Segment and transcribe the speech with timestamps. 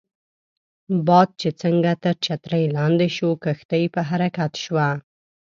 [1.07, 4.89] باد چې څنګه تر چترۍ لاندې شو، کښتۍ په حرکت شوه.